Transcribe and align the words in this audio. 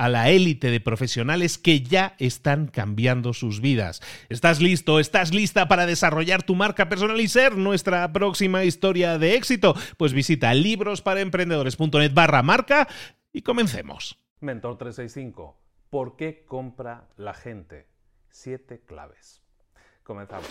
a 0.00 0.08
la 0.08 0.30
élite 0.30 0.70
de 0.70 0.80
profesionales 0.80 1.58
que 1.58 1.82
ya 1.82 2.14
están 2.18 2.68
cambiando 2.68 3.34
sus 3.34 3.60
vidas. 3.60 4.00
¿Estás 4.30 4.62
listo? 4.62 4.98
¿Estás 4.98 5.34
lista 5.34 5.68
para 5.68 5.84
desarrollar 5.84 6.42
tu 6.42 6.54
marca 6.54 6.88
personal 6.88 7.20
y 7.20 7.28
ser 7.28 7.58
nuestra 7.58 8.10
próxima 8.10 8.64
historia 8.64 9.18
de 9.18 9.34
éxito? 9.34 9.74
Pues 9.98 10.14
visita 10.14 10.54
librosparaemprendedores.net 10.54 12.14
barra 12.14 12.42
marca 12.42 12.88
y 13.30 13.42
comencemos. 13.42 14.18
Mentor 14.40 14.78
365. 14.78 15.60
¿Por 15.90 16.16
qué 16.16 16.46
compra 16.46 17.10
la 17.18 17.34
gente? 17.34 17.86
Siete 18.30 18.80
claves. 18.86 19.42
Comenzamos. 20.02 20.48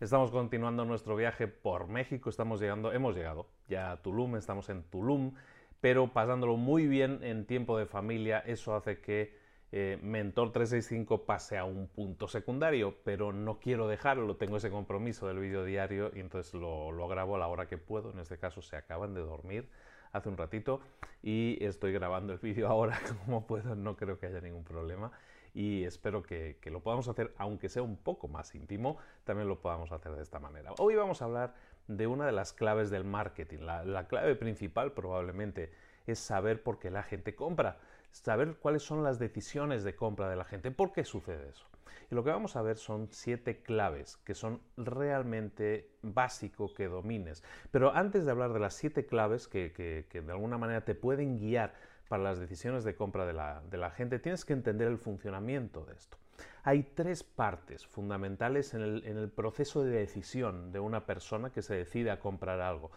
Estamos 0.00 0.30
continuando 0.30 0.86
nuestro 0.86 1.14
viaje 1.14 1.46
por 1.46 1.86
México, 1.86 2.30
estamos 2.30 2.58
llegando, 2.58 2.90
hemos 2.90 3.14
llegado 3.14 3.48
ya 3.68 3.92
a 3.92 4.00
Tulum, 4.00 4.36
estamos 4.36 4.70
en 4.70 4.82
Tulum, 4.84 5.34
pero 5.82 6.14
pasándolo 6.14 6.56
muy 6.56 6.86
bien 6.86 7.22
en 7.22 7.44
tiempo 7.44 7.76
de 7.76 7.84
familia, 7.84 8.38
eso 8.38 8.74
hace 8.74 9.02
que 9.02 9.36
eh, 9.72 9.98
Mentor 10.00 10.52
365 10.52 11.26
pase 11.26 11.58
a 11.58 11.64
un 11.64 11.86
punto 11.86 12.28
secundario, 12.28 12.96
pero 13.04 13.34
no 13.34 13.60
quiero 13.60 13.88
dejarlo, 13.88 14.36
tengo 14.36 14.56
ese 14.56 14.70
compromiso 14.70 15.28
del 15.28 15.38
vídeo 15.38 15.66
diario 15.66 16.10
y 16.14 16.20
entonces 16.20 16.54
lo, 16.54 16.92
lo 16.92 17.06
grabo 17.06 17.36
a 17.36 17.38
la 17.38 17.48
hora 17.48 17.68
que 17.68 17.76
puedo, 17.76 18.10
en 18.10 18.20
este 18.20 18.38
caso 18.38 18.62
se 18.62 18.76
acaban 18.76 19.12
de 19.12 19.20
dormir 19.20 19.68
hace 20.12 20.30
un 20.30 20.38
ratito 20.38 20.80
y 21.22 21.62
estoy 21.62 21.92
grabando 21.92 22.32
el 22.32 22.38
vídeo 22.38 22.68
ahora 22.68 22.98
como 23.26 23.46
puedo, 23.46 23.74
no 23.74 23.96
creo 23.96 24.18
que 24.18 24.28
haya 24.28 24.40
ningún 24.40 24.64
problema 24.64 25.12
y 25.54 25.84
espero 25.84 26.22
que, 26.22 26.58
lo 26.66 26.80
podamos 26.80 27.08
hacer, 27.08 27.34
aunque 27.38 27.68
sea 27.68 27.82
un 27.82 27.96
poco 27.96 28.28
más 28.28 28.54
íntimo, 28.54 28.98
también 29.24 29.48
lo 29.48 29.60
podamos 29.60 29.90
hacer 29.92 30.12
de 30.12 30.22
esta 30.22 30.38
manera. 30.38 30.72
Hoy 30.78 30.94
vamos 30.94 31.22
a 31.22 31.24
hablar 31.24 31.54
de 31.88 32.06
una 32.06 32.26
de 32.26 32.32
las 32.32 32.52
claves 32.52 32.90
del 32.90 33.04
marketing. 33.04 33.60
La, 33.60 34.06
clave 34.06 34.36
principal 34.36 34.92
probablemente 34.92 35.72
es 36.06 36.18
saber 36.18 36.62
por 36.62 36.78
qué 36.78 36.90
la 36.90 37.02
gente 37.02 37.34
compra, 37.34 37.78
saber 38.12 38.56
cuáles 38.56 38.82
son 38.82 39.02
las 39.02 39.18
decisiones 39.18 39.82
de 39.84 39.96
compra 39.96 40.28
de 40.28 40.36
la 40.36 40.44
gente, 40.44 40.70
por 40.70 40.92
qué 40.92 41.04
sucede 41.04 41.48
eso. 41.48 41.66
Y 42.10 42.14
lo 42.14 42.24
que 42.24 42.30
vamos 42.30 42.56
a 42.56 42.62
ver 42.62 42.76
son 42.76 43.08
siete 43.10 43.62
claves 43.62 44.16
que 44.18 44.34
son 44.34 44.60
realmente 44.76 45.90
básico 46.02 46.72
que 46.74 46.88
domines. 46.88 47.44
Pero 47.70 47.94
antes 47.94 48.24
de 48.24 48.32
hablar 48.32 48.52
de 48.52 48.58
las 48.58 48.74
siete 48.74 49.06
claves 49.06 49.46
que, 49.46 49.72
que 49.72 50.20
de 50.20 50.32
alguna 50.32 50.58
manera 50.58 50.84
te 50.84 50.96
pueden 50.96 51.38
guiar 51.38 51.74
para 52.10 52.24
las 52.24 52.40
decisiones 52.40 52.82
de 52.82 52.96
compra 52.96 53.24
de 53.24 53.78
la, 53.78 53.90
gente, 53.92 54.18
tienes 54.18 54.44
que 54.44 54.52
entender 54.52 54.88
el 54.88 54.98
funcionamiento 54.98 55.84
de 55.84 55.94
esto. 55.94 56.16
Hay 56.64 56.82
tres 56.82 57.22
partes 57.22 57.86
fundamentales 57.86 58.74
en 58.74 58.82
el, 58.82 59.30
proceso 59.30 59.84
de 59.84 59.92
decisión 59.92 60.72
de 60.72 60.80
una 60.80 61.06
persona 61.06 61.50
que 61.50 61.62
se 61.62 61.76
decide 61.76 62.10
a 62.10 62.18
comprar 62.18 62.60
algo. 62.60 62.90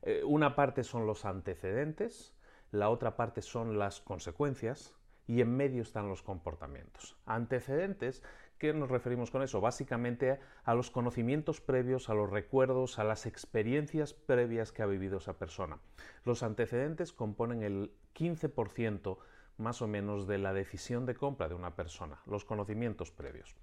Eh, 0.00 0.22
una 0.24 0.56
parte 0.56 0.82
son 0.82 1.06
los 1.06 1.26
antecedentes, 1.26 2.34
la 2.70 2.88
otra 2.88 3.16
parte 3.16 3.42
son 3.42 3.78
las 3.78 4.00
consecuencias 4.00 4.96
y 5.26 5.42
en 5.42 5.54
medio 5.54 5.82
están 5.82 6.08
los 6.08 6.22
comportamientos. 6.22 7.18
Antecedentes 7.26 8.22
¿Qué 8.58 8.72
nos 8.72 8.90
referimos 8.90 9.30
con 9.30 9.42
eso? 9.42 9.60
Básicamente 9.60 10.38
a 10.64 10.74
los 10.74 10.90
conocimientos 10.90 11.60
previos, 11.60 12.08
a 12.08 12.14
los 12.14 12.30
recuerdos, 12.30 12.98
a 12.98 13.04
las 13.04 13.26
experiencias 13.26 14.14
previas 14.14 14.72
que 14.72 14.82
ha 14.82 14.86
vivido 14.86 15.18
esa 15.18 15.38
persona. 15.38 15.78
Los 16.24 16.42
antecedentes 16.42 17.12
componen 17.12 17.62
el 17.62 17.92
15% 18.14 19.18
más 19.58 19.82
o 19.82 19.88
menos 19.88 20.26
de 20.26 20.38
la 20.38 20.52
decisión 20.52 21.04
de 21.06 21.14
compra 21.14 21.48
de 21.48 21.54
una 21.54 21.74
persona, 21.74 22.20
los 22.26 22.44
conocimientos 22.44 23.10
previos. 23.10 23.56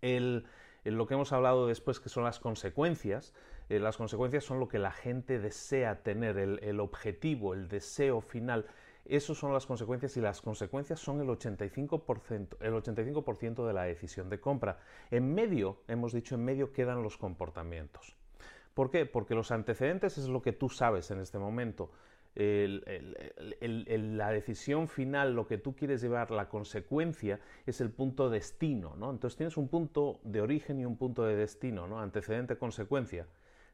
lo 0.00 1.06
que 1.06 1.14
hemos 1.14 1.32
hablado 1.32 1.66
después, 1.66 2.00
que 2.00 2.08
son 2.08 2.24
las 2.24 2.40
consecuencias, 2.40 3.34
eh, 3.68 3.78
las 3.78 3.96
consecuencias 3.96 4.44
son 4.44 4.58
lo 4.58 4.68
que 4.68 4.78
la 4.78 4.90
gente 4.90 5.38
desea 5.38 6.02
tener, 6.02 6.38
el 6.38 6.80
objetivo, 6.80 7.54
el 7.54 7.68
deseo 7.68 8.20
final 8.20 8.66
esas 9.04 9.36
son 9.36 9.52
las 9.52 9.66
consecuencias 9.66 10.16
y 10.16 10.20
las 10.20 10.40
consecuencias 10.40 11.00
son 11.00 11.20
el 11.20 11.28
85%, 11.28 12.56
el 12.60 12.74
85 12.74 13.66
de 13.66 13.72
la 13.72 13.82
decisión 13.84 14.28
de 14.28 14.40
compra. 14.40 14.78
En 15.10 15.34
medio, 15.34 15.78
hemos 15.88 16.12
dicho, 16.12 16.36
en 16.36 16.44
medio 16.44 16.72
quedan 16.72 17.02
los 17.02 17.16
comportamientos. 17.16 18.16
¿Por 18.74 18.90
qué? 18.90 19.06
Porque 19.06 19.34
los 19.34 19.50
antecedentes 19.50 20.18
es 20.18 20.28
lo 20.28 20.40
que 20.40 20.52
tú 20.52 20.68
sabes 20.68 21.10
en 21.10 21.20
este 21.20 21.38
momento. 21.38 21.90
la 22.34 24.30
decisión 24.30 24.88
final, 24.88 25.34
lo 25.34 25.46
que 25.46 25.58
tú 25.58 25.74
quieres 25.74 26.00
llevar, 26.00 26.30
la 26.30 26.48
consecuencia, 26.48 27.40
es 27.66 27.80
el 27.80 27.90
punto 27.90 28.30
destino. 28.30 28.94
¿no? 28.96 29.10
Entonces 29.10 29.36
tienes 29.36 29.56
un 29.56 29.68
punto 29.68 30.20
de 30.24 30.40
origen 30.40 30.80
y 30.80 30.86
un 30.86 30.96
punto 30.96 31.24
de 31.24 31.36
destino, 31.36 31.86
¿no? 31.86 32.00
antecedente, 32.00 32.56
consecuencia. 32.56 33.26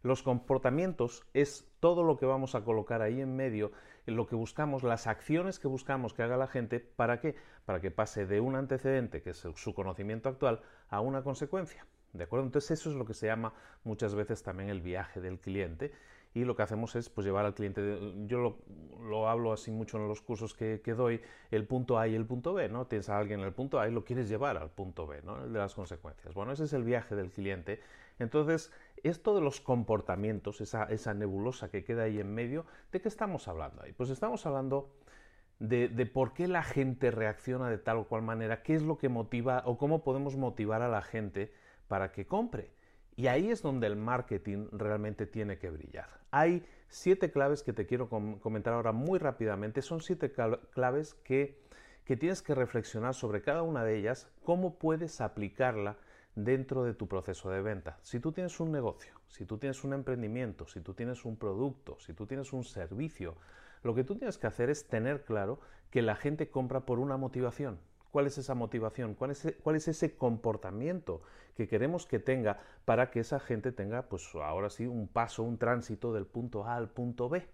Los 0.03 0.22
comportamientos 0.22 1.26
es 1.34 1.69
todo 1.81 2.03
lo 2.03 2.16
que 2.16 2.26
vamos 2.26 2.54
a 2.54 2.64
colocar 2.64 3.03
ahí 3.03 3.20
en 3.20 3.34
medio, 3.36 3.72
lo 4.06 4.26
que 4.26 4.36
buscamos, 4.36 4.82
las 4.82 5.06
acciones 5.06 5.59
que 5.59 5.69
buscamos 5.69 6.14
que 6.14 6.22
haga 6.22 6.36
la 6.36 6.47
gente, 6.47 6.81
¿para 6.81 7.20
qué? 7.20 7.34
Para 7.64 7.81
que 7.81 7.90
pase 7.90 8.26
de 8.26 8.40
un 8.40 8.56
antecedente, 8.56 9.23
que 9.23 9.31
es 9.31 9.46
su 9.55 9.75
conocimiento 9.75 10.28
actual, 10.28 10.62
a 10.88 11.00
una 11.00 11.23
consecuencia. 11.23 11.87
¿De 12.12 12.25
acuerdo? 12.25 12.46
Entonces 12.46 12.81
eso 12.81 12.90
es 12.90 12.96
lo 12.96 13.05
que 13.05 13.12
se 13.12 13.26
llama 13.26 13.52
muchas 13.84 14.14
veces 14.14 14.43
también 14.43 14.70
el 14.70 14.81
viaje 14.81 15.20
del 15.20 15.38
cliente 15.38 15.93
y 16.34 16.44
lo 16.44 16.55
que 16.55 16.62
hacemos 16.62 16.94
es 16.96 17.08
pues, 17.08 17.26
llevar 17.26 17.44
al 17.44 17.55
cliente, 17.55 17.99
yo 18.26 18.58
lo, 19.00 19.28
hablo 19.28 19.52
así 19.52 19.70
mucho 19.70 19.96
en 19.96 20.08
los 20.08 20.20
cursos 20.20 20.55
que, 20.55 20.78
doy, 20.94 21.20
el 21.50 21.67
punto 21.67 21.99
A 21.99 22.06
y 22.06 22.14
el 22.14 22.26
punto 22.26 22.55
B, 22.55 22.69
¿no? 22.69 22.87
Tienes 22.87 23.08
a 23.08 23.19
alguien 23.19 23.40
en 23.40 23.46
el 23.46 23.52
punto 23.52 23.81
A 23.81 23.88
y 23.88 23.93
lo 23.93 24.05
quieres 24.05 24.28
llevar 24.28 24.56
al 24.56 24.70
punto 24.70 25.06
B, 25.06 25.23
¿no? 25.23 25.44
El 25.44 25.52
de 25.52 25.58
las 25.58 25.75
consecuencias. 25.75 26.34
Bueno, 26.34 26.52
ese 26.52 26.64
es 26.64 26.73
el 26.73 26.84
viaje 26.84 27.17
del 27.17 27.31
cliente. 27.31 27.81
Entonces, 28.19 28.73
esto 29.05 29.35
de 29.35 29.41
los 29.41 29.61
comportamientos, 29.61 30.61
esa, 30.61 31.15
nebulosa 31.15 31.71
que 31.71 31.85
queda 31.85 32.05
ahí 32.05 32.21
en 32.21 32.33
medio, 32.33 32.67
¿de 32.93 33.00
qué 33.00 33.09
estamos 33.09 33.49
hablando 33.49 33.83
ahí? 33.83 33.93
Pues 33.93 34.11
estamos 34.11 34.45
hablando 34.47 34.95
de, 35.59 35.89
por 36.06 36.35
qué 36.35 36.49
la 36.49 36.62
gente 36.62 37.11
reacciona 37.11 37.69
de 37.71 37.79
tal 37.79 37.99
o 37.99 38.05
cual 38.09 38.23
manera, 38.23 38.62
qué 38.62 38.75
es 38.75 38.83
lo 38.83 38.99
que 38.99 39.09
motiva 39.09 39.62
o 39.67 39.79
cómo 39.79 40.03
podemos 40.03 40.37
motivar 40.37 40.83
a 40.83 40.89
la 40.89 41.03
gente 41.03 41.53
para 41.89 42.12
que 42.12 42.27
compre. 42.27 42.71
Y 43.17 43.27
ahí 43.27 43.50
es 43.50 43.62
donde 43.62 43.89
el 43.89 43.97
marketing 43.97 44.69
realmente 44.71 45.27
tiene 45.27 45.59
que 45.59 45.71
brillar. 45.71 46.09
Hay 46.31 46.65
siete 46.89 47.33
claves 47.33 47.62
que 47.62 47.73
te 47.73 47.87
quiero 47.87 48.09
comentar 48.09 48.75
ahora 48.75 48.93
muy 48.93 49.19
rápidamente. 49.19 49.83
Son 49.83 50.00
siete 50.00 50.33
claves 50.33 51.15
que 51.15 51.59
tienes 52.06 52.43
que 52.43 52.55
reflexionar 52.55 53.15
sobre 53.15 53.43
cada 53.43 53.62
una 53.62 53.83
de 53.85 53.99
ellas, 53.99 54.31
cómo 54.45 54.79
puedes 54.79 55.21
aplicarla 55.21 55.97
dentro 56.44 56.85
de 56.85 56.94
tu 56.94 57.08
proceso 57.08 57.50
de 57.50 57.62
venta. 57.62 57.99
Si 58.02 58.20
tú 58.20 58.32
tienes 58.32 58.61
un 58.61 58.70
negocio, 58.70 59.12
si 59.29 59.44
tú 59.44 59.58
tienes 59.58 59.82
un 59.82 59.93
emprendimiento, 59.93 60.67
si 60.69 60.81
tú 60.81 60.94
tienes 60.94 61.25
un 61.25 61.37
producto, 61.37 61.99
si 61.99 62.14
tú 62.14 62.26
tienes 62.26 62.52
un 62.52 62.64
servicio, 62.64 63.35
lo 63.82 63.94
que 63.94 64.05
tú 64.05 64.14
tienes 64.14 64.38
que 64.38 64.46
hacer 64.46 64.70
es 64.70 64.87
tener 64.87 65.25
claro 65.25 65.58
que 65.90 66.02
la 66.02 66.14
gente 66.14 66.49
compra 66.49 66.81
por 66.81 67.00
una 67.00 67.17
motivación. 67.17 67.81
¿Cuál 68.12 68.26
es 68.26 68.38
esa 68.38 68.55
motivación? 68.55 69.14
¿Cuál 69.14 69.32
es, 69.32 69.55
cuál 69.62 69.76
es 69.76 69.88
ese 69.88 70.17
comportamiento 70.17 71.23
que 71.56 71.69
queremos 71.69 72.06
que 72.06 72.19
tenga 72.19 72.61
para 72.85 73.11
que 73.11 73.20
esa 73.20 73.40
gente 73.40 73.73
tenga, 73.73 74.02
pues 74.02 74.35
ahora 74.35 74.70
sí, 74.70 74.87
un 74.87 75.08
paso, 75.08 75.43
un 75.43 75.58
tránsito 75.58 76.12
del 76.12 76.25
punto 76.25 76.64
A 76.64 76.76
al 76.76 76.88
punto 76.88 77.29
B? 77.29 77.46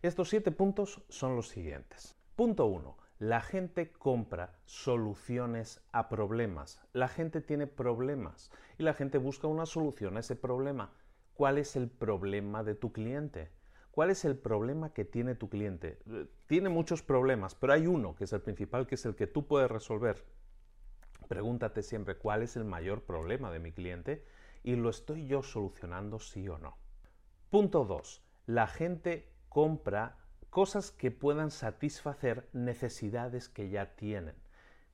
Estos 0.00 0.30
siete 0.30 0.50
puntos 0.50 1.02
son 1.08 1.36
los 1.36 1.48
siguientes. 1.48 2.16
Punto 2.36 2.66
1. 2.66 3.01
La 3.22 3.40
gente 3.40 3.92
compra 3.92 4.58
soluciones 4.64 5.80
a 5.92 6.08
problemas. 6.08 6.80
La 6.92 7.06
gente 7.06 7.40
tiene 7.40 7.68
problemas 7.68 8.50
y 8.78 8.82
la 8.82 8.94
gente 8.94 9.16
busca 9.18 9.46
una 9.46 9.64
solución 9.64 10.16
a 10.16 10.20
ese 10.20 10.34
problema. 10.34 10.92
¿Cuál 11.34 11.58
es 11.58 11.76
el 11.76 11.88
problema 11.88 12.64
de 12.64 12.74
tu 12.74 12.90
cliente? 12.92 13.52
¿Cuál 13.92 14.10
es 14.10 14.24
el 14.24 14.36
problema 14.36 14.92
que 14.92 15.04
tiene 15.04 15.36
tu 15.36 15.48
cliente? 15.48 16.00
Tiene 16.48 16.68
muchos 16.68 17.04
problemas, 17.04 17.54
pero 17.54 17.74
hay 17.74 17.86
uno 17.86 18.16
que 18.16 18.24
es 18.24 18.32
el 18.32 18.40
principal, 18.40 18.88
que 18.88 18.96
es 18.96 19.06
el 19.06 19.14
que 19.14 19.28
tú 19.28 19.46
puedes 19.46 19.70
resolver. 19.70 20.26
Pregúntate 21.28 21.84
siempre 21.84 22.16
cuál 22.16 22.42
es 22.42 22.56
el 22.56 22.64
mayor 22.64 23.04
problema 23.04 23.52
de 23.52 23.60
mi 23.60 23.70
cliente 23.70 24.24
y 24.64 24.74
lo 24.74 24.90
estoy 24.90 25.28
yo 25.28 25.44
solucionando 25.44 26.18
sí 26.18 26.48
o 26.48 26.58
no. 26.58 26.76
Punto 27.50 27.84
2. 27.84 28.20
La 28.46 28.66
gente 28.66 29.32
compra 29.48 30.18
cosas 30.52 30.90
que 30.90 31.10
puedan 31.10 31.50
satisfacer 31.50 32.46
necesidades 32.52 33.48
que 33.48 33.70
ya 33.70 33.96
tienen. 33.96 34.34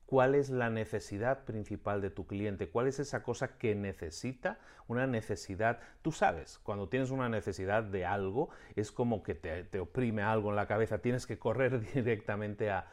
¿Cuál 0.05 0.33
es 0.33 0.49
la 0.49 0.69
necesidad 0.69 1.43
principal 1.43 1.99
de 1.99 2.09
tu 2.09 2.25
cliente? 2.27 2.69
¿Cuál 2.69 2.87
es 2.87 2.97
esa 2.97 3.23
cosa 3.23 3.57
que 3.57 3.75
necesita? 3.75 4.57
Una 4.87 5.05
necesidad, 5.05 5.81
tú 6.01 6.13
sabes, 6.13 6.59
cuando 6.59 6.87
tienes 6.87 7.11
una 7.11 7.27
necesidad 7.27 7.83
de 7.83 8.05
algo, 8.05 8.49
es 8.77 8.93
como 8.93 9.21
que 9.21 9.35
te, 9.35 9.79
oprime 9.81 10.21
algo 10.21 10.49
en 10.49 10.55
la 10.55 10.65
cabeza, 10.65 10.99
tienes 10.99 11.27
que 11.27 11.37
correr 11.37 11.81
directamente 11.93 12.71
a, 12.71 12.85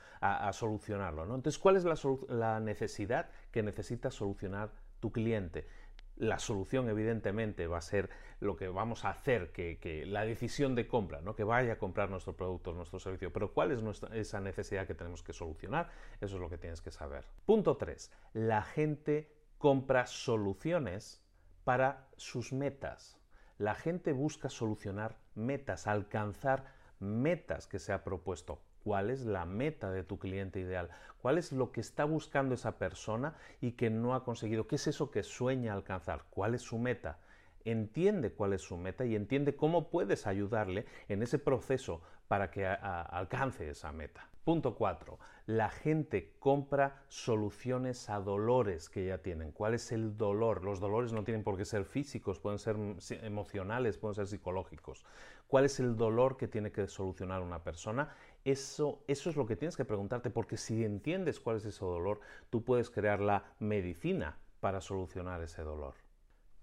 solucionarlo. 0.52 1.24
¿no? 1.24 1.36
Entonces, 1.36 1.60
¿cuál 1.60 1.76
es 1.76 1.86
la 2.28 2.58
necesidad 2.58 3.30
que 3.52 3.62
necesita 3.62 4.10
solucionar 4.10 4.72
tu 4.98 5.12
cliente? 5.12 5.68
La 6.16 6.38
solución 6.38 6.88
evidentemente 6.88 7.66
va 7.66 7.78
a 7.78 7.82
ser 7.82 8.10
lo 8.40 8.56
que 8.56 8.68
vamos 8.68 9.04
a 9.04 9.10
hacer, 9.10 9.52
que, 9.52 10.04
la 10.06 10.24
decisión 10.24 10.74
de 10.74 10.86
compra, 10.86 11.20
¿no? 11.20 11.34
que 11.34 11.44
vaya 11.44 11.74
a 11.74 11.78
comprar 11.78 12.10
nuestro 12.10 12.36
producto, 12.36 12.72
nuestro 12.72 12.98
servicio. 12.98 13.32
Pero 13.32 13.52
¿cuál 13.52 13.72
es 13.72 13.80
esa 14.12 14.40
necesidad 14.40 14.86
que 14.86 14.94
tenemos 14.94 15.22
que 15.22 15.32
solucionar? 15.32 15.90
Eso 16.20 16.36
es 16.36 16.40
lo 16.40 16.48
que 16.48 16.58
tienes 16.58 16.80
que 16.80 16.90
saber. 16.90 17.26
Punto 17.44 17.76
3. 17.76 18.10
La 18.34 18.62
gente 18.62 19.32
compra 19.58 20.06
soluciones 20.06 21.22
para 21.64 22.08
sus 22.16 22.52
metas. 22.52 23.18
La 23.58 23.74
gente 23.74 24.12
busca 24.12 24.48
solucionar 24.48 25.18
metas, 25.34 25.86
alcanzar 25.86 26.66
metas 26.98 27.66
que 27.66 27.78
se 27.78 27.92
ha 27.92 28.04
propuesto 28.04 28.60
cuál 28.86 29.10
es 29.10 29.26
la 29.26 29.44
meta 29.46 29.90
de 29.90 30.04
tu 30.04 30.20
cliente 30.20 30.60
ideal, 30.60 30.90
cuál 31.20 31.38
es 31.38 31.50
lo 31.50 31.72
que 31.72 31.80
está 31.80 32.04
buscando 32.04 32.54
esa 32.54 32.78
persona 32.78 33.34
y 33.60 33.72
que 33.72 33.90
no 33.90 34.14
ha 34.14 34.22
conseguido, 34.22 34.68
qué 34.68 34.76
es 34.76 34.86
eso 34.86 35.10
que 35.10 35.24
sueña 35.24 35.72
alcanzar, 35.72 36.26
cuál 36.30 36.54
es 36.54 36.62
su 36.62 36.78
meta. 36.78 37.18
Entiende 37.64 38.30
cuál 38.30 38.52
es 38.52 38.62
su 38.62 38.76
meta 38.76 39.04
y 39.04 39.16
entiende 39.16 39.56
cómo 39.56 39.90
puedes 39.90 40.28
ayudarle 40.28 40.86
en 41.08 41.20
ese 41.24 41.40
proceso 41.40 42.00
para 42.28 42.52
que 42.52 42.64
alcance 42.64 43.68
esa 43.68 43.90
meta. 43.90 44.28
Punto 44.44 44.76
4. 44.76 45.18
La 45.46 45.70
gente 45.70 46.36
compra 46.38 47.02
soluciones 47.08 48.08
a 48.08 48.20
dolores 48.20 48.88
que 48.88 49.04
ya 49.04 49.18
tienen. 49.18 49.50
¿Cuál 49.50 49.74
es 49.74 49.90
el 49.90 50.16
dolor? 50.16 50.62
Los 50.62 50.78
dolores 50.78 51.12
no 51.12 51.24
tienen 51.24 51.42
por 51.42 51.56
qué 51.56 51.64
ser 51.64 51.84
físicos, 51.84 52.38
pueden 52.38 52.60
ser 52.60 52.76
emocionales, 53.24 53.98
pueden 53.98 54.14
ser 54.14 54.28
psicológicos. 54.28 55.04
¿Cuál 55.48 55.64
es 55.64 55.80
el 55.80 55.96
dolor 55.96 56.36
que 56.36 56.46
tiene 56.46 56.70
que 56.70 56.86
solucionar 56.86 57.42
una 57.42 57.64
persona? 57.64 58.14
Eso, 58.46 59.02
eso 59.08 59.28
es 59.28 59.34
lo 59.34 59.44
que 59.44 59.56
tienes 59.56 59.76
que 59.76 59.84
preguntarte, 59.84 60.30
porque 60.30 60.56
si 60.56 60.84
entiendes 60.84 61.40
cuál 61.40 61.56
es 61.56 61.64
ese 61.64 61.84
dolor, 61.84 62.20
tú 62.48 62.62
puedes 62.62 62.90
crear 62.90 63.20
la 63.20 63.42
medicina 63.58 64.38
para 64.60 64.80
solucionar 64.80 65.42
ese 65.42 65.62
dolor. 65.62 65.94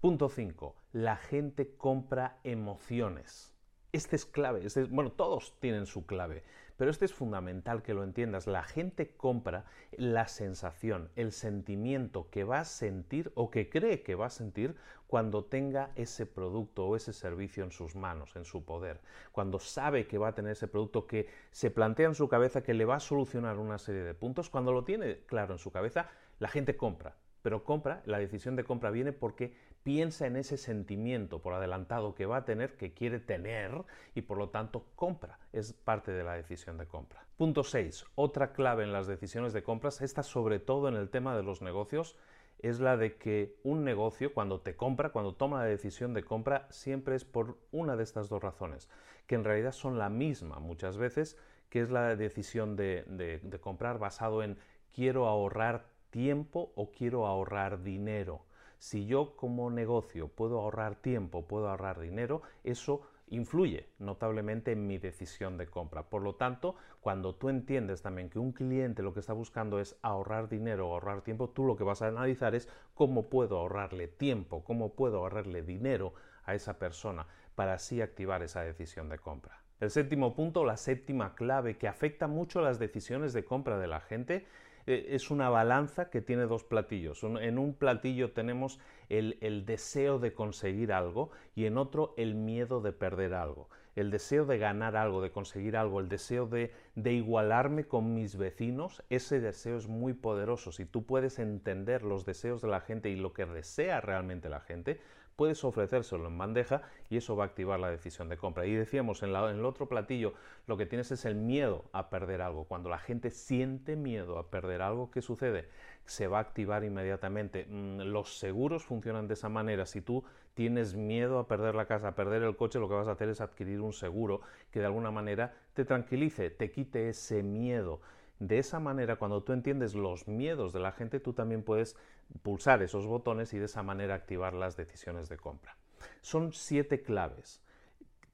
Punto 0.00 0.30
5. 0.30 0.74
La 0.92 1.16
gente 1.16 1.76
compra 1.76 2.38
emociones. 2.42 3.53
Este 3.94 4.16
es 4.16 4.26
clave. 4.26 4.66
Este 4.66 4.82
bueno, 4.86 5.12
todos 5.12 5.54
tienen 5.60 5.86
su 5.86 6.04
clave. 6.04 6.42
Pero 6.76 6.90
este 6.90 7.04
es 7.04 7.14
fundamental 7.14 7.84
que 7.84 7.94
lo 7.94 8.02
entiendas. 8.02 8.48
La 8.48 8.64
gente 8.64 9.14
compra 9.16 9.66
la 9.92 10.26
sensación, 10.26 11.10
el 11.14 11.30
sentimiento 11.30 12.28
que 12.28 12.42
va 12.42 12.58
a 12.58 12.64
sentir 12.64 13.30
o 13.36 13.52
que 13.52 13.70
cree 13.70 14.02
que 14.02 14.16
va 14.16 14.26
a 14.26 14.30
sentir 14.30 14.74
cuando 15.06 15.44
tenga 15.44 15.92
ese 15.94 16.26
producto 16.26 16.86
o 16.86 16.96
ese 16.96 17.12
servicio 17.12 17.62
en 17.62 17.70
sus 17.70 17.94
manos, 17.94 18.34
en 18.34 18.44
su 18.44 18.64
poder. 18.64 19.00
Cuando 19.30 19.60
sabe 19.60 20.08
que 20.08 20.18
va 20.18 20.26
a 20.26 20.34
tener 20.34 20.50
ese 20.50 20.66
producto 20.66 21.06
que 21.06 21.28
se 21.52 21.70
plantea 21.70 22.08
en 22.08 22.16
su 22.16 22.26
cabeza 22.26 22.64
que 22.64 22.74
le 22.74 22.86
va 22.86 22.96
a 22.96 23.00
solucionar 23.00 23.58
una 23.58 23.78
serie 23.78 24.02
de 24.02 24.14
puntos, 24.14 24.50
cuando 24.50 24.72
lo 24.72 24.82
tiene 24.82 25.20
claro 25.26 25.52
en 25.52 25.60
su 25.60 25.70
cabeza, 25.70 26.10
la 26.40 26.48
gente 26.48 26.76
compra. 26.76 27.14
Pero 27.42 27.62
compra, 27.62 28.02
la 28.06 28.18
decisión 28.18 28.56
de 28.56 28.64
compra 28.64 28.90
viene 28.90 29.12
porque 29.12 29.54
piensa 29.84 30.26
en 30.26 30.36
ese 30.36 30.56
sentimiento 30.56 31.40
por 31.40 31.52
adelantado 31.52 32.14
que 32.14 32.26
va 32.26 32.38
a 32.38 32.44
tener, 32.44 32.76
que 32.76 32.94
quiere 32.94 33.20
tener 33.20 33.84
y 34.14 34.22
por 34.22 34.38
lo 34.38 34.48
tanto 34.48 34.86
compra. 34.96 35.38
Es 35.52 35.72
parte 35.72 36.10
de 36.10 36.24
la 36.24 36.34
decisión 36.34 36.78
de 36.78 36.86
compra. 36.86 37.24
Punto 37.36 37.62
6. 37.62 38.06
Otra 38.14 38.52
clave 38.52 38.82
en 38.82 38.92
las 38.92 39.06
decisiones 39.06 39.52
de 39.52 39.62
compras, 39.62 40.00
esta 40.00 40.22
sobre 40.22 40.58
todo 40.58 40.88
en 40.88 40.96
el 40.96 41.10
tema 41.10 41.36
de 41.36 41.42
los 41.42 41.62
negocios, 41.62 42.16
es 42.60 42.80
la 42.80 42.96
de 42.96 43.16
que 43.16 43.56
un 43.62 43.84
negocio 43.84 44.32
cuando 44.32 44.60
te 44.60 44.74
compra, 44.74 45.10
cuando 45.10 45.34
toma 45.34 45.58
la 45.58 45.66
decisión 45.66 46.14
de 46.14 46.24
compra, 46.24 46.66
siempre 46.70 47.14
es 47.14 47.26
por 47.26 47.58
una 47.70 47.94
de 47.94 48.04
estas 48.04 48.30
dos 48.30 48.42
razones, 48.42 48.88
que 49.26 49.34
en 49.34 49.44
realidad 49.44 49.72
son 49.72 49.98
la 49.98 50.08
misma 50.08 50.60
muchas 50.60 50.96
veces, 50.96 51.36
que 51.68 51.80
es 51.80 51.90
la 51.90 52.16
decisión 52.16 52.74
de, 52.74 53.04
de 53.42 53.60
comprar 53.60 53.98
basado 53.98 54.42
en 54.42 54.56
quiero 54.94 55.26
ahorrar 55.26 55.84
tiempo 56.08 56.72
o 56.74 56.90
quiero 56.90 57.26
ahorrar 57.26 57.82
dinero. 57.82 58.46
Si 58.84 59.06
yo 59.06 59.34
como 59.34 59.70
negocio 59.70 60.28
puedo 60.28 60.60
ahorrar 60.60 60.96
tiempo, 60.96 61.46
puedo 61.48 61.70
ahorrar 61.70 61.98
dinero, 62.00 62.42
eso 62.64 63.00
influye 63.28 63.88
notablemente 63.98 64.72
en 64.72 64.86
mi 64.86 64.98
decisión 64.98 65.56
de 65.56 65.66
compra. 65.66 66.02
Por 66.10 66.20
lo 66.20 66.34
tanto, 66.34 66.76
cuando 67.00 67.34
tú 67.34 67.48
entiendes 67.48 68.02
también 68.02 68.28
que 68.28 68.38
un 68.38 68.52
cliente 68.52 69.02
lo 69.02 69.14
que 69.14 69.20
está 69.20 69.32
buscando 69.32 69.80
es 69.80 69.96
ahorrar 70.02 70.50
dinero 70.50 70.90
o 70.90 70.92
ahorrar 70.92 71.22
tiempo, 71.22 71.48
tú 71.48 71.64
lo 71.64 71.76
que 71.76 71.82
vas 71.82 72.02
a 72.02 72.08
analizar 72.08 72.54
es 72.54 72.68
cómo 72.92 73.30
puedo 73.30 73.56
ahorrarle 73.56 74.06
tiempo, 74.06 74.62
cómo 74.64 74.92
puedo 74.92 75.20
ahorrarle 75.20 75.62
dinero 75.62 76.12
a 76.44 76.54
esa 76.54 76.78
persona 76.78 77.26
para 77.54 77.72
así 77.72 78.02
activar 78.02 78.42
esa 78.42 78.64
decisión 78.64 79.08
de 79.08 79.18
compra. 79.18 79.62
El 79.80 79.90
séptimo 79.90 80.34
punto, 80.34 80.62
la 80.62 80.76
séptima 80.76 81.34
clave 81.34 81.78
que 81.78 81.88
afecta 81.88 82.26
mucho 82.26 82.60
las 82.60 82.78
decisiones 82.78 83.32
de 83.32 83.46
compra 83.46 83.78
de 83.78 83.86
la 83.86 84.00
gente 84.00 84.46
es 84.86 85.30
una 85.30 85.48
balanza 85.48 86.10
que 86.10 86.20
tiene 86.20 86.42
dos 86.42 86.64
platillos. 86.64 87.22
En 87.22 87.58
un 87.58 87.74
platillo 87.74 88.32
tenemos 88.32 88.78
el, 89.08 89.64
deseo 89.66 90.18
de 90.18 90.34
conseguir 90.34 90.92
algo 90.92 91.30
y 91.54 91.66
en 91.66 91.78
otro 91.78 92.14
el 92.16 92.34
miedo 92.34 92.80
de 92.80 92.92
perder 92.92 93.34
algo. 93.34 93.68
El 93.96 94.10
deseo 94.10 94.44
de 94.44 94.58
ganar 94.58 94.96
algo, 94.96 95.22
de 95.22 95.30
conseguir 95.30 95.76
algo, 95.76 96.00
el 96.00 96.08
deseo 96.08 96.46
de, 96.46 96.72
de 96.96 97.12
igualarme 97.12 97.84
con 97.84 98.12
mis 98.12 98.36
vecinos, 98.36 99.04
ese 99.08 99.40
deseo 99.40 99.78
es 99.78 99.86
muy 99.86 100.14
poderoso. 100.14 100.72
Si 100.72 100.84
tú 100.84 101.06
puedes 101.06 101.38
entender 101.38 102.02
los 102.02 102.26
deseos 102.26 102.60
de 102.60 102.68
la 102.68 102.80
gente 102.80 103.08
y 103.10 103.16
lo 103.16 103.32
que 103.32 103.46
desea 103.46 104.00
realmente 104.00 104.48
la 104.48 104.60
gente, 104.60 105.00
puedes 105.36 105.64
ofrecérselo 105.64 106.28
en 106.28 106.38
bandeja 106.38 106.82
y 107.10 107.16
eso 107.16 107.36
va 107.36 107.44
a 107.44 107.46
activar 107.46 107.80
la 107.80 107.90
decisión 107.90 108.28
de 108.28 108.36
compra. 108.36 108.66
Y 108.66 108.74
decíamos, 108.74 109.22
en, 109.22 109.30
el 109.30 109.64
otro 109.64 109.88
platillo 109.88 110.34
lo 110.66 110.76
que 110.76 110.86
tienes 110.86 111.10
es 111.10 111.24
el 111.24 111.34
miedo 111.34 111.84
a 111.92 112.10
perder 112.10 112.42
algo. 112.42 112.64
Cuando 112.64 112.88
la 112.88 112.98
gente 112.98 113.30
siente 113.30 113.96
miedo 113.96 114.38
a 114.38 114.50
perder 114.50 114.82
algo, 114.82 115.10
¿qué 115.10 115.22
sucede? 115.22 115.68
Se 116.06 116.26
va 116.26 116.38
a 116.38 116.42
activar 116.42 116.84
inmediatamente. 116.84 117.66
Mm, 117.68 118.00
los 118.02 118.38
seguros 118.38 118.84
funcionan 118.84 119.28
de 119.28 119.34
esa 119.34 119.48
manera. 119.48 119.86
Si 119.86 120.00
tú 120.00 120.24
tienes 120.54 120.94
miedo 120.94 121.38
a 121.38 121.48
perder 121.48 121.74
la 121.74 121.86
casa, 121.86 122.08
a 122.08 122.14
perder 122.14 122.42
el 122.42 122.56
coche, 122.56 122.78
lo 122.78 122.88
que 122.88 122.94
vas 122.94 123.08
a 123.08 123.12
hacer 123.12 123.28
es 123.28 123.40
adquirir 123.40 123.80
un 123.80 123.92
seguro 123.92 124.40
que 124.70 124.80
de 124.80 124.86
alguna 124.86 125.10
manera 125.10 125.54
te 125.74 125.84
tranquilice, 125.84 126.50
te 126.50 126.70
quite 126.70 127.08
ese 127.08 127.42
miedo. 127.42 128.00
De 128.40 128.58
esa 128.58 128.80
manera, 128.80 129.16
cuando 129.16 129.42
tú 129.42 129.52
entiendes 129.52 129.94
los 129.94 130.26
miedos 130.26 130.72
de 130.72 130.80
la 130.80 130.92
gente, 130.92 131.20
tú 131.20 131.32
también 131.32 131.62
puedes 131.62 131.96
pulsar 132.42 132.82
esos 132.82 133.06
botones 133.06 133.52
y 133.54 133.58
de 133.58 133.66
esa 133.66 133.82
manera 133.82 134.14
activar 134.14 134.54
las 134.54 134.76
decisiones 134.76 135.28
de 135.28 135.36
compra. 135.36 135.76
Son 136.20 136.52
siete 136.52 137.02
claves. 137.02 137.62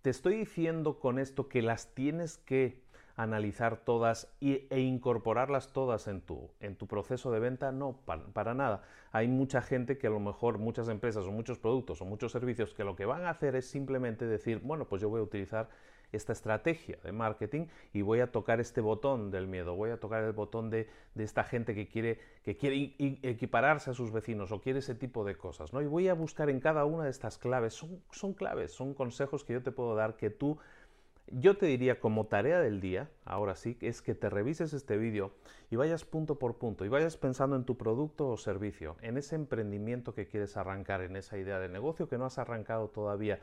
Te 0.03 0.11
estoy 0.11 0.37
diciendo 0.37 0.99
con 0.99 1.19
esto 1.19 1.49
que 1.49 1.63
las 1.63 1.95
tienes 1.95 2.39
que 2.39 2.83
analizar 3.17 3.85
todas 3.85 4.33
e 4.41 4.81
incorporarlas 4.81 5.73
todas 5.75 6.09
en 6.09 6.23
tu, 6.23 6.51
en 6.61 6.77
tu 6.77 6.87
proceso 6.87 7.31
de 7.31 7.39
venta, 7.39 7.71
no, 7.71 8.01
para, 8.07 8.55
nada. 8.55 8.83
Hay 9.13 9.29
mucha 9.29 9.61
gente 9.61 9.99
que 9.99 10.07
a 10.07 10.11
lo 10.11 10.21
mejor, 10.21 10.59
muchas 10.59 10.89
empresas 10.89 11.27
o 11.27 11.31
muchos 11.31 11.59
productos 11.59 12.01
o 12.01 12.07
muchos 12.07 12.33
servicios 12.33 12.73
que 12.73 12.83
lo 12.83 12.97
que 12.97 13.05
van 13.05 13.27
a 13.27 13.31
hacer 13.31 13.57
es 13.57 13.69
simplemente 13.69 14.27
decir, 14.27 14.61
bueno, 14.61 14.89
pues 14.89 15.03
yo 15.03 15.11
voy 15.11 15.21
a 15.21 15.25
utilizar 15.25 15.69
esta 16.13 16.33
estrategia 16.33 16.99
de 17.03 17.13
marketing 17.13 17.67
y 17.93 18.03
voy 18.03 18.21
a 18.21 18.31
tocar 18.31 18.61
este 18.61 18.81
botón 18.81 19.31
del 19.31 19.47
miedo, 19.47 19.75
voy 19.75 19.91
a 19.91 19.99
tocar 19.99 20.25
el 20.25 20.33
botón 20.33 20.71
de, 20.71 20.89
esta 21.17 21.45
gente 21.45 21.75
que 21.75 21.87
quiere, 21.87 22.19
que 22.43 22.57
quiere 22.57 22.95
equipararse 23.23 23.91
a 23.91 23.95
sus 23.95 24.13
vecinos 24.13 24.53
o 24.53 24.61
quiere 24.61 24.79
ese 24.79 24.95
tipo 24.95 25.25
de 25.25 25.37
cosas. 25.37 25.73
¿no? 25.73 25.83
Y 25.83 25.87
voy 25.87 26.09
a 26.09 26.15
buscar 26.15 26.51
en 26.51 26.61
cada 26.61 26.85
una 26.85 27.05
de 27.05 27.11
estas 27.11 27.39
claves, 27.39 27.75
son, 27.75 28.03
son 28.11 28.35
claves, 28.35 28.73
son 28.73 28.95
consejos 28.95 29.45
que 29.45 29.55
yo 29.55 29.63
te 29.63 29.73
puedo 29.73 29.95
dar 29.95 30.17
que 30.17 30.31
tú 30.31 30.59
yo 31.33 31.57
te 31.57 31.67
diría 31.67 32.01
como 32.01 32.27
tarea 32.27 32.61
del 32.61 32.81
día, 32.81 33.09
ahora 33.25 33.55
sí, 33.55 33.79
es 33.81 34.03
que 34.03 34.15
te 34.15 34.29
revises 34.29 34.73
este 34.73 34.97
vídeo 34.97 35.33
y 35.71 35.77
vayas 35.77 36.05
punto 36.05 36.39
por 36.39 36.57
punto 36.57 36.85
y 36.85 36.89
vayas 36.89 37.17
pensando 37.17 37.55
en 37.55 37.65
tu 37.65 37.77
producto 37.77 38.29
o 38.29 38.37
servicio, 38.37 38.97
en 39.01 39.17
ese 39.17 39.37
emprendimiento 39.37 40.13
que 40.15 40.27
quieres 40.27 40.57
arrancar, 40.57 41.03
en 41.03 41.17
esa 41.17 41.39
idea 41.39 41.61
de 41.61 41.69
negocio 41.69 42.09
que 42.09 42.19
no 42.19 42.25
has 42.25 42.39
arrancado 42.39 42.89
todavía, 42.89 43.39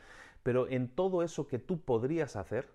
pero 0.48 0.70
en 0.70 0.88
todo 0.88 1.24
eso 1.24 1.46
que 1.46 1.60
tú 1.60 1.82
podrías 1.82 2.38
hacer 2.38 2.70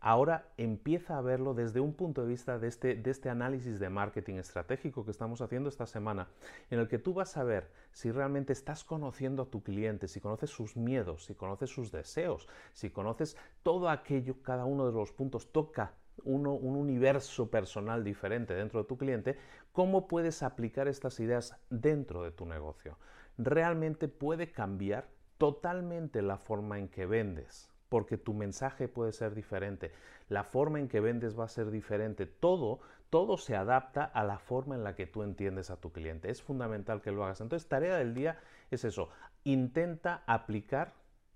Ahora 0.00 0.52
empieza 0.58 1.16
a 1.16 1.22
verlo 1.22 1.54
desde 1.54 1.80
un 1.80 1.94
punto 1.94 2.20
de 2.20 2.28
vista 2.28 2.58
de 2.58 2.68
este, 2.68 2.94
de 2.94 3.10
este 3.10 3.30
análisis 3.30 3.78
de 3.80 3.88
marketing 3.88 4.34
estratégico 4.34 5.02
que 5.02 5.10
estamos 5.10 5.40
haciendo 5.40 5.70
esta 5.70 5.86
semana, 5.86 6.28
en 6.70 6.78
el 6.78 6.88
que 6.88 6.98
tú 6.98 7.14
vas 7.14 7.38
a 7.38 7.42
ver 7.42 7.70
si 7.92 8.10
realmente 8.10 8.52
estás 8.52 8.84
conociendo 8.84 9.44
a 9.44 9.46
tu 9.46 9.62
cliente, 9.62 10.06
si 10.06 10.20
conoces 10.20 10.50
sus 10.50 10.76
miedos, 10.76 11.24
si 11.24 11.34
conoces 11.34 11.70
sus 11.70 11.90
deseos, 11.90 12.48
si 12.74 12.90
conoces 12.90 13.38
todo 13.62 13.88
aquello, 13.88 14.42
cada 14.42 14.66
uno 14.66 14.86
de 14.86 14.92
los 14.92 15.10
puntos 15.10 15.50
toca 15.52 15.94
uno, 16.22 16.52
un 16.52 16.76
universo 16.76 17.50
personal 17.50 18.04
diferente 18.04 18.52
dentro 18.52 18.82
de 18.82 18.86
tu 18.86 18.98
cliente, 18.98 19.38
cómo 19.72 20.06
puedes 20.06 20.42
aplicar 20.42 20.86
estas 20.86 21.18
ideas 21.18 21.56
dentro 21.70 22.22
de 22.24 22.30
tu 22.30 22.44
negocio. 22.44 22.98
Realmente 23.38 24.08
puede 24.08 24.52
cambiar 24.52 25.13
totalmente 25.38 26.22
la 26.22 26.38
forma 26.38 26.78
en 26.78 26.88
que 26.88 27.06
vendes 27.06 27.74
porque 27.94 28.18
tu 28.18 28.34
mensaje 28.34 28.88
puede 28.88 29.12
ser 29.12 29.36
diferente, 29.36 29.92
la 30.28 30.42
forma 30.42 30.80
en 30.80 30.88
que 30.88 30.98
vendes 30.98 31.38
va 31.38 31.44
a 31.44 31.48
ser 31.48 31.70
diferente, 31.70 32.26
todo, 32.26 32.80
todo 33.08 33.36
se 33.36 33.54
adapta 33.54 34.02
a 34.02 34.24
la 34.24 34.40
forma 34.40 34.74
en 34.74 34.82
la 34.82 34.96
que 34.96 35.06
tú 35.06 35.22
entiendes 35.22 35.70
a 35.70 35.76
tu 35.76 35.92
cliente. 35.92 36.28
Es 36.28 36.42
fundamental 36.42 37.02
que 37.02 37.12
lo 37.12 37.22
hagas. 37.24 37.40
Entonces, 37.40 37.68
tarea 37.68 37.96
del 37.96 38.12
día 38.12 38.40
es 38.72 38.84
eso, 38.84 39.10
intenta 39.44 40.24
aplicar 40.26 40.94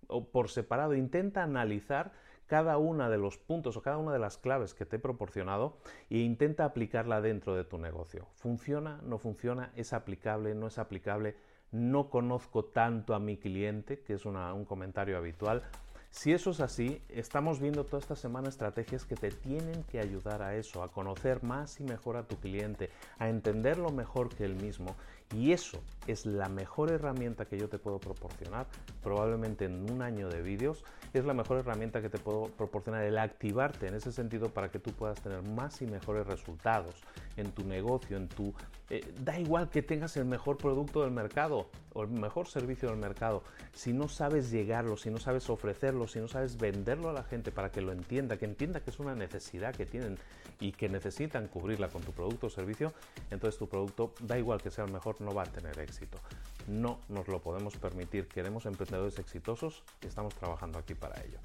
o 0.08 0.32
por 0.32 0.48
separado, 0.48 0.94
intenta 0.94 1.44
analizar 1.44 2.10
cada 2.48 2.76
uno 2.78 3.08
de 3.08 3.18
los 3.18 3.38
puntos 3.38 3.76
o 3.76 3.82
cada 3.82 3.98
una 3.98 4.12
de 4.12 4.18
las 4.18 4.36
claves 4.36 4.74
que 4.74 4.84
te 4.84 4.96
he 4.96 4.98
proporcionado 4.98 5.78
e 6.10 6.18
intenta 6.18 6.64
aplicarla 6.64 7.20
dentro 7.20 7.54
de 7.54 7.62
tu 7.62 7.78
negocio. 7.78 8.26
¿Funciona? 8.34 9.00
¿No 9.04 9.18
funciona? 9.18 9.70
¿Es 9.76 9.92
aplicable? 9.92 10.56
¿No 10.56 10.66
es 10.66 10.78
aplicable? 10.78 11.36
No 11.70 12.08
conozco 12.08 12.64
tanto 12.64 13.14
a 13.14 13.18
mi 13.18 13.36
cliente, 13.36 14.00
que 14.00 14.14
es 14.14 14.24
un 14.24 14.64
comentario 14.64 15.18
habitual. 15.18 15.62
Si 16.10 16.32
eso 16.32 16.52
es 16.52 16.60
así, 16.60 17.02
estamos 17.10 17.60
viendo 17.60 17.84
toda 17.84 17.98
esta 17.98 18.16
semana 18.16 18.48
estrategias 18.48 19.04
que 19.04 19.14
te 19.14 19.30
tienen 19.30 19.84
que 19.84 20.00
ayudar 20.00 20.40
a 20.40 20.56
eso, 20.56 20.82
a 20.82 20.88
conocer 20.88 21.42
más 21.42 21.80
y 21.80 21.84
mejor 21.84 22.16
a 22.16 22.22
tu 22.22 22.36
cliente, 22.36 22.88
a 23.18 23.28
entenderlo 23.28 23.90
mejor 23.90 24.34
que 24.34 24.44
él 24.44 24.56
mismo. 24.56 24.96
Y 25.34 25.52
eso 25.52 25.82
es 26.06 26.24
la 26.24 26.48
mejor 26.48 26.90
herramienta 26.90 27.44
que 27.44 27.58
yo 27.58 27.68
te 27.68 27.78
puedo 27.78 27.98
proporcionar, 27.98 28.66
probablemente 29.02 29.66
en 29.66 29.90
un 29.90 30.00
año 30.00 30.28
de 30.28 30.40
vídeos, 30.40 30.84
es 31.12 31.24
la 31.24 31.34
mejor 31.34 31.58
herramienta 31.58 32.00
que 32.00 32.08
te 32.08 32.18
puedo 32.18 32.46
proporcionar 32.46 33.04
el 33.04 33.18
activarte 33.18 33.86
en 33.88 33.94
ese 33.94 34.10
sentido 34.10 34.48
para 34.48 34.70
que 34.70 34.78
tú 34.78 34.90
puedas 34.92 35.20
tener 35.20 35.42
más 35.42 35.82
y 35.82 35.86
mejores 35.86 36.26
resultados 36.26 36.94
en 37.36 37.52
tu 37.52 37.64
negocio, 37.64 38.16
en 38.16 38.28
tu... 38.28 38.54
Eh, 38.90 39.06
da 39.22 39.38
igual 39.38 39.68
que 39.68 39.82
tengas 39.82 40.16
el 40.16 40.24
mejor 40.24 40.56
producto 40.56 41.02
del 41.02 41.10
mercado 41.10 41.68
o 41.92 42.02
el 42.02 42.08
mejor 42.08 42.48
servicio 42.48 42.88
del 42.88 42.98
mercado, 42.98 43.42
si 43.72 43.92
no 43.92 44.08
sabes 44.08 44.50
llegarlo, 44.50 44.96
si 44.96 45.10
no 45.10 45.18
sabes 45.18 45.50
ofrecerlo, 45.50 46.06
si 46.06 46.20
no 46.20 46.28
sabes 46.28 46.56
venderlo 46.56 47.10
a 47.10 47.12
la 47.12 47.24
gente 47.24 47.52
para 47.52 47.70
que 47.70 47.82
lo 47.82 47.92
entienda, 47.92 48.38
que 48.38 48.46
entienda 48.46 48.80
que 48.80 48.90
es 48.90 48.98
una 48.98 49.14
necesidad 49.14 49.74
que 49.74 49.84
tienen 49.84 50.18
y 50.60 50.72
que 50.72 50.88
necesitan 50.88 51.48
cubrirla 51.48 51.88
con 51.88 52.02
tu 52.02 52.12
producto 52.12 52.48
o 52.48 52.50
servicio, 52.50 52.92
entonces 53.30 53.58
tu 53.58 53.68
producto, 53.68 54.14
da 54.20 54.38
igual 54.38 54.60
que 54.60 54.70
sea 54.70 54.84
el 54.84 54.92
mejor, 54.92 55.17
no 55.20 55.34
va 55.34 55.42
a 55.42 55.46
tener 55.46 55.78
éxito. 55.78 56.18
No 56.66 57.00
nos 57.08 57.28
lo 57.28 57.40
podemos 57.40 57.76
permitir. 57.76 58.28
Queremos 58.28 58.66
emprendedores 58.66 59.18
exitosos 59.18 59.82
y 60.02 60.06
estamos 60.06 60.34
trabajando 60.34 60.78
aquí 60.78 60.94
para 60.94 61.22
ello. 61.24 61.38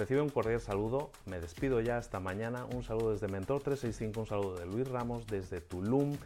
Recibe 0.00 0.22
un 0.22 0.30
cordial 0.30 0.60
saludo, 0.62 1.10
me 1.26 1.40
despido 1.40 1.80
ya 1.82 1.98
hasta 1.98 2.20
mañana, 2.20 2.64
un 2.64 2.82
saludo 2.82 3.12
desde 3.12 3.28
Mentor 3.28 3.60
365, 3.60 4.20
un 4.20 4.26
saludo 4.26 4.54
de 4.56 4.64
Luis 4.64 4.88
Ramos 4.88 5.26
desde 5.26 5.60
Tulum, 5.60 6.16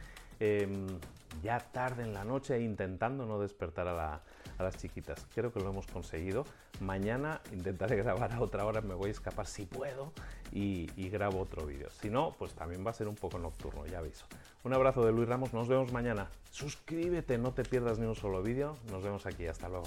em, 0.45 0.87
ya 1.43 1.59
tarde 1.61 2.03
en 2.03 2.15
la 2.15 2.25
noche 2.25 2.61
intentando 2.61 3.27
no 3.27 3.41
despertar 3.41 3.89
a, 3.89 4.21
las 4.59 4.77
chiquitas. 4.77 5.27
Creo 5.35 5.53
que 5.53 5.61
lo 5.61 5.71
hemos 5.71 5.87
conseguido. 5.87 6.45
Mañana 6.81 7.41
intentaré 7.53 7.97
grabar 8.03 8.33
a 8.33 8.41
otra 8.41 8.65
hora, 8.65 8.81
me 8.81 8.95
voy 8.95 9.09
a 9.09 9.13
escapar 9.13 9.47
si 9.47 9.67
puedo 9.67 10.13
y, 10.53 10.89
y 10.97 11.09
grabo 11.09 11.41
otro 11.41 11.67
vídeo. 11.67 11.89
Si 11.91 12.09
no, 12.11 12.35
pues 12.39 12.55
también 12.55 12.87
va 12.87 12.91
a 12.91 12.95
ser 12.95 13.09
un 13.09 13.17
poco 13.17 13.39
nocturno, 13.39 13.87
ya 13.87 13.99
aviso. 13.99 14.27
Un 14.63 14.73
abrazo 14.73 15.05
de 15.05 15.13
Luis 15.13 15.29
Ramos, 15.29 15.53
nos 15.53 15.69
vemos 15.69 15.93
mañana. 15.93 16.29
Suscríbete, 16.51 17.37
no 17.37 17.53
te 17.53 17.65
pierdas 17.65 17.99
ni 17.99 18.07
un 18.07 18.15
solo 18.15 18.43
vídeo. 18.43 18.77
Nos 18.91 19.03
vemos 19.03 19.27
aquí, 19.27 19.47
hasta 19.47 19.69
luego. 19.69 19.87